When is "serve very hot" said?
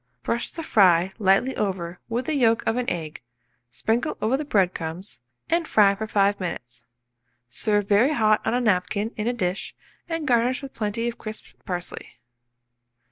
7.49-8.41